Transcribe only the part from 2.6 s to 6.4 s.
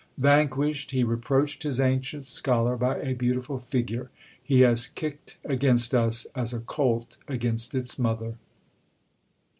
by a beautiful figure: "He has kicked against us